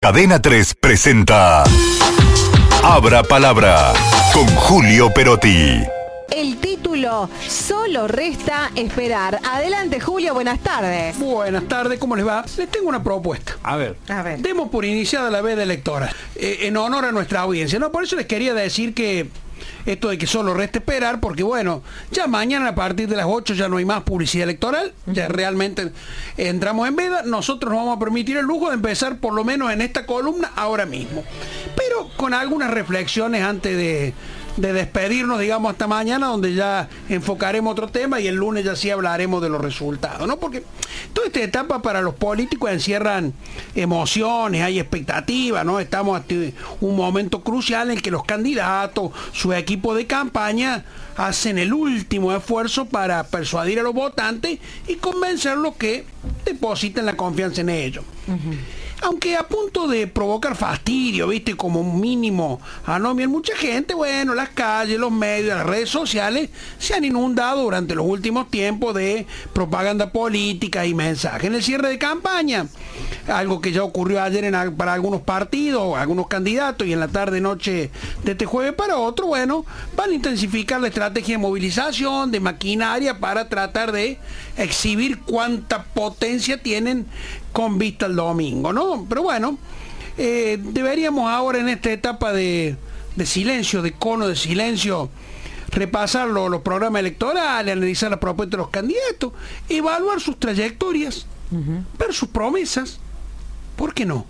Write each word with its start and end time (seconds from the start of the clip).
Cadena 0.00 0.40
3 0.40 0.76
presenta 0.76 1.64
Abra 2.84 3.24
Palabra 3.24 3.92
con 4.32 4.46
Julio 4.46 5.12
Perotti. 5.12 5.82
El 6.30 6.58
título 6.58 7.28
Solo 7.44 8.06
resta 8.06 8.70
esperar. 8.76 9.40
Adelante, 9.42 9.98
Julio, 9.98 10.34
buenas 10.34 10.60
tardes. 10.60 11.18
Buenas 11.18 11.66
tardes, 11.66 11.98
¿cómo 11.98 12.14
les 12.14 12.24
va? 12.24 12.44
Les 12.56 12.70
tengo 12.70 12.88
una 12.88 13.02
propuesta. 13.02 13.56
A 13.64 13.74
ver. 13.74 13.96
A 14.08 14.22
ver. 14.22 14.38
Demos 14.38 14.68
por 14.70 14.84
iniciada 14.84 15.30
la 15.30 15.40
veda 15.40 15.64
electoral, 15.64 16.14
eh, 16.36 16.58
en 16.62 16.76
honor 16.76 17.04
a 17.04 17.10
nuestra 17.10 17.40
audiencia. 17.40 17.80
No, 17.80 17.90
por 17.90 18.04
eso 18.04 18.14
les 18.14 18.26
quería 18.26 18.54
decir 18.54 18.94
que 18.94 19.26
esto 19.86 20.08
de 20.08 20.18
que 20.18 20.26
solo 20.26 20.54
resta 20.54 20.78
esperar, 20.78 21.20
porque 21.20 21.42
bueno, 21.42 21.82
ya 22.10 22.26
mañana 22.26 22.68
a 22.68 22.74
partir 22.74 23.08
de 23.08 23.16
las 23.16 23.26
8 23.28 23.54
ya 23.54 23.68
no 23.68 23.76
hay 23.76 23.84
más 23.84 24.02
publicidad 24.02 24.44
electoral, 24.44 24.92
ya 25.06 25.28
realmente 25.28 25.92
entramos 26.36 26.88
en 26.88 26.96
veda, 26.96 27.22
nosotros 27.22 27.72
nos 27.72 27.80
vamos 27.80 27.96
a 27.96 28.00
permitir 28.00 28.36
el 28.36 28.46
lujo 28.46 28.68
de 28.68 28.74
empezar 28.74 29.18
por 29.18 29.34
lo 29.34 29.44
menos 29.44 29.70
en 29.72 29.80
esta 29.80 30.06
columna 30.06 30.50
ahora 30.56 30.86
mismo. 30.86 31.24
Con 32.18 32.34
algunas 32.34 32.70
reflexiones 32.70 33.42
antes 33.42 33.74
de, 33.74 34.12
de 34.58 34.72
despedirnos, 34.72 35.38
digamos, 35.38 35.70
hasta 35.70 35.86
mañana, 35.86 36.26
donde 36.26 36.52
ya 36.52 36.88
enfocaremos 37.08 37.72
otro 37.72 37.88
tema 37.88 38.20
y 38.20 38.26
el 38.26 38.34
lunes 38.34 38.64
ya 38.64 38.74
sí 38.74 38.90
hablaremos 38.90 39.40
de 39.40 39.48
los 39.48 39.60
resultados, 39.60 40.26
¿no? 40.26 40.36
Porque 40.38 40.64
toda 41.12 41.28
esta 41.28 41.40
etapa 41.40 41.80
para 41.80 42.02
los 42.02 42.14
políticos 42.14 42.70
encierran 42.70 43.32
emociones, 43.74 44.62
hay 44.62 44.80
expectativas, 44.80 45.64
¿no? 45.64 45.78
Estamos 45.78 46.16
ante 46.16 46.54
un 46.80 46.96
momento 46.96 47.42
crucial 47.42 47.90
en 47.90 48.00
que 48.00 48.10
los 48.10 48.24
candidatos, 48.24 49.12
su 49.32 49.52
equipo 49.52 49.94
de 49.94 50.06
campaña, 50.06 50.84
hacen 51.16 51.56
el 51.58 51.72
último 51.72 52.34
esfuerzo 52.34 52.86
para 52.86 53.24
persuadir 53.24 53.78
a 53.78 53.82
los 53.82 53.94
votantes 53.94 54.58
y 54.88 54.96
convencerlos 54.96 55.76
que 55.76 56.04
depositen 56.44 57.06
la 57.06 57.16
confianza 57.16 57.60
en 57.60 57.68
ellos 57.70 58.04
aunque 59.02 59.36
a 59.36 59.46
punto 59.46 59.86
de 59.86 60.06
provocar 60.06 60.56
fastidio, 60.56 61.28
viste, 61.28 61.56
como 61.56 61.80
un 61.80 62.00
mínimo 62.00 62.60
anomia 62.84 63.28
mucha 63.28 63.56
gente, 63.56 63.94
bueno, 63.94 64.34
las 64.34 64.50
calles, 64.50 64.98
los 64.98 65.12
medios, 65.12 65.56
las 65.56 65.66
redes 65.66 65.88
sociales 65.88 66.50
se 66.78 66.94
han 66.94 67.04
inundado 67.04 67.62
durante 67.62 67.94
los 67.94 68.06
últimos 68.06 68.50
tiempos 68.50 68.94
de 68.94 69.26
propaganda 69.52 70.10
política 70.10 70.86
y 70.86 70.94
mensajes. 70.94 71.44
En 71.44 71.54
el 71.54 71.62
cierre 71.62 71.88
de 71.88 71.98
campaña, 71.98 72.66
algo 73.28 73.60
que 73.60 73.72
ya 73.72 73.82
ocurrió 73.82 74.22
ayer 74.22 74.48
para 74.76 74.94
algunos 74.94 75.22
partidos, 75.22 75.96
algunos 75.96 76.26
candidatos, 76.26 76.86
y 76.86 76.92
en 76.92 77.00
la 77.00 77.08
tarde 77.08 77.40
noche 77.40 77.90
de 78.24 78.32
este 78.32 78.46
jueves 78.46 78.72
para 78.72 78.96
otro, 78.96 79.26
bueno, 79.26 79.64
van 79.96 80.10
a 80.10 80.14
intensificar 80.14 80.80
la 80.80 80.88
estrategia 80.88 81.34
de 81.34 81.38
movilización, 81.38 82.30
de 82.30 82.40
maquinaria, 82.40 83.18
para 83.18 83.48
tratar 83.48 83.92
de 83.92 84.18
exhibir 84.56 85.18
cuánta 85.20 85.84
potencia 85.84 86.60
tienen 86.62 87.06
con 87.58 87.76
vista 87.76 88.06
al 88.06 88.14
domingo, 88.14 88.72
¿no? 88.72 89.04
Pero 89.08 89.24
bueno, 89.24 89.58
eh, 90.16 90.60
deberíamos 90.62 91.28
ahora 91.28 91.58
en 91.58 91.68
esta 91.68 91.90
etapa 91.90 92.32
de, 92.32 92.76
silencio, 93.24 93.82
de 93.82 93.90
cono 93.90 94.28
de 94.28 94.36
silencio, 94.36 95.10
repasar 95.70 96.28
los 96.28 96.62
programas 96.62 97.00
electorales, 97.00 97.72
analizar 97.72 98.10
las 98.10 98.20
propuestas 98.20 98.52
de 98.52 98.56
los 98.58 98.68
candidatos, 98.68 99.32
evaluar 99.68 100.20
sus 100.20 100.38
trayectorias, 100.38 101.26
ver 101.50 102.14
sus 102.14 102.28
promesas. 102.28 103.00
¿Por 103.74 103.92
qué 103.92 104.04
no? 104.04 104.24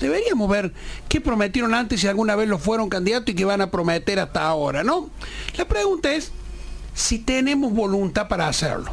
Deberíamos 0.00 0.50
ver 0.50 0.72
qué 1.08 1.20
prometieron 1.20 1.74
antes 1.74 2.00
si 2.00 2.08
alguna 2.08 2.34
vez 2.34 2.48
lo 2.48 2.58
fueron 2.58 2.88
candidatos 2.88 3.28
y 3.28 3.36
qué 3.36 3.44
van 3.44 3.60
a 3.60 3.70
prometer 3.70 4.18
hasta 4.18 4.44
ahora, 4.44 4.82
¿no? 4.82 5.08
La 5.56 5.68
pregunta 5.68 6.12
es 6.12 6.32
si 6.94 7.20
tenemos 7.20 7.72
voluntad 7.72 8.26
para 8.26 8.48
hacerlo 8.48 8.92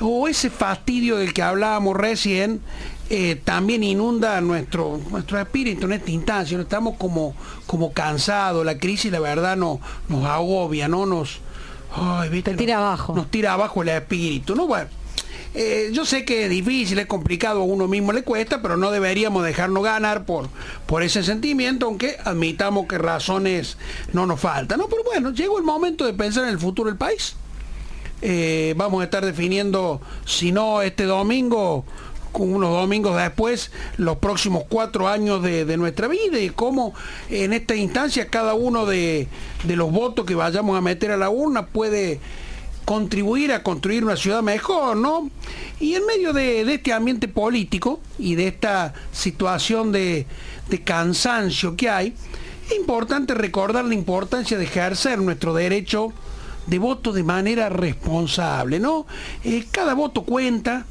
o 0.00 0.28
ese 0.28 0.50
fastidio 0.50 1.16
del 1.16 1.32
que 1.32 1.42
hablábamos 1.42 1.96
recién 1.96 2.60
eh, 3.08 3.40
también 3.44 3.84
inunda 3.84 4.40
nuestro, 4.40 5.00
nuestro 5.10 5.38
espíritu 5.38 5.86
en 5.86 5.92
esta 5.92 6.10
instancia. 6.10 6.58
Estamos 6.60 6.96
como, 6.96 7.34
como 7.66 7.92
cansados, 7.92 8.64
la 8.66 8.78
crisis 8.78 9.12
la 9.12 9.20
verdad 9.20 9.56
no, 9.56 9.80
nos 10.08 10.24
agobia, 10.24 10.88
¿no? 10.88 11.06
Nos, 11.06 11.40
tira 12.56 12.78
abajo. 12.78 13.14
Nos 13.14 13.30
tira 13.30 13.52
abajo 13.52 13.82
el 13.82 13.90
espíritu, 13.90 14.56
¿no? 14.56 14.66
Bueno, 14.66 14.88
eh, 15.54 15.90
yo 15.92 16.04
sé 16.04 16.24
que 16.24 16.44
es 16.44 16.50
difícil, 16.50 16.98
es 16.98 17.06
complicado, 17.06 17.60
a 17.60 17.64
uno 17.64 17.86
mismo 17.86 18.12
le 18.12 18.22
cuesta, 18.22 18.60
pero 18.60 18.76
no 18.76 18.90
deberíamos 18.90 19.44
dejarnos 19.44 19.84
ganar 19.84 20.26
por, 20.26 20.48
por 20.86 21.04
ese 21.04 21.22
sentimiento, 21.22 21.86
aunque 21.86 22.16
admitamos 22.24 22.86
que 22.88 22.98
razones 22.98 23.78
no 24.12 24.26
nos 24.26 24.40
faltan, 24.40 24.80
¿no? 24.80 24.88
Pero 24.88 25.04
bueno, 25.04 25.30
llegó 25.30 25.58
el 25.58 25.64
momento 25.64 26.04
de 26.04 26.12
pensar 26.12 26.42
en 26.44 26.50
el 26.50 26.58
futuro 26.58 26.90
del 26.90 26.98
país. 26.98 27.36
Eh, 28.22 28.74
vamos 28.76 29.02
a 29.02 29.04
estar 29.04 29.24
definiendo, 29.24 30.00
si 30.24 30.52
no 30.52 30.82
este 30.82 31.04
domingo, 31.04 31.84
unos 32.38 32.70
domingos 32.70 33.16
después, 33.16 33.70
los 33.96 34.18
próximos 34.18 34.64
cuatro 34.68 35.08
años 35.08 35.42
de, 35.42 35.76
nuestra 35.76 36.08
vida 36.08 36.38
y 36.38 36.50
cómo 36.50 36.94
en 37.30 37.52
esta 37.52 37.74
instancia 37.74 38.28
cada 38.28 38.54
uno 38.54 38.86
de, 38.86 39.28
los 39.66 39.90
votos 39.90 40.26
que 40.26 40.34
vayamos 40.34 40.76
a 40.76 40.80
meter 40.80 41.10
a 41.10 41.16
la 41.16 41.30
urna 41.30 41.66
puede 41.66 42.20
contribuir 42.84 43.52
a 43.52 43.62
construir 43.62 44.04
una 44.04 44.16
ciudad 44.16 44.42
mejor, 44.42 44.96
¿no? 44.96 45.28
Y 45.80 45.94
en 45.94 46.06
medio 46.06 46.32
de, 46.32 46.60
este 46.72 46.92
ambiente 46.92 47.26
político 47.26 48.00
y 48.18 48.36
de 48.36 48.48
esta 48.48 48.94
situación 49.12 49.90
de, 49.92 50.26
de 50.68 50.82
cansancio 50.82 51.74
que 51.76 51.90
hay, 51.90 52.14
es 52.68 52.76
importante 52.76 53.34
recordar 53.34 53.84
la 53.84 53.94
importancia 53.94 54.56
de 54.56 54.64
ejercer 54.64 55.18
nuestro 55.18 55.52
derecho 55.54 56.12
de 56.66 56.78
voto 56.78 57.12
de 57.12 57.22
manera 57.22 57.68
responsable, 57.68 58.80
¿no? 58.80 59.06
Eh, 59.44 59.66
cada 59.70 59.94
voto 59.94 60.22
cuenta, 60.22 60.86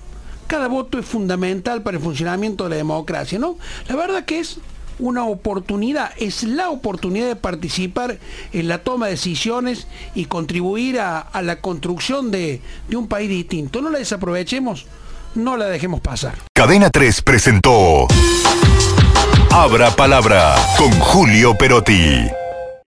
cada 0.48 0.68
voto 0.68 1.00
es 1.00 1.06
fundamental 1.06 1.82
para 1.82 1.98
el 1.98 2.04
funcionamiento 2.04 2.66
de 2.66 2.72
la 2.72 2.76
democracia, 2.78 3.40
¿no? 3.40 3.58
La 3.88 3.96
verdad 3.96 4.26
que 4.26 4.40
es 4.40 4.60
una 5.00 5.26
oportunidad, 5.26 6.12
es 6.18 6.44
la 6.44 6.70
oportunidad 6.70 7.28
de 7.28 7.36
participar 7.36 8.18
en 8.54 8.68
la 8.68 8.80
toma 8.80 9.08
de 9.08 9.14
decisiones 9.14 9.88
y 10.14 10.26
contribuir 10.26 11.00
a, 11.00 11.30
la 11.42 11.60
construcción 11.60 12.32
de, 12.32 12.62
de 12.88 12.96
un 12.96 13.08
país 13.08 13.30
distinto. 13.30 13.82
No 13.82 13.90
la 13.90 14.00
desaprovechemos, 14.00 14.86
no 15.36 15.58
la 15.58 15.66
dejemos 15.66 16.00
pasar. 16.02 16.36
Cadena 16.54 16.90
3 16.90 17.22
presentó 17.24 18.08
Abra 19.52 19.92
Palabra 19.92 20.56
con 20.78 20.92
Julio 20.92 21.58
Perotti. 21.58 22.45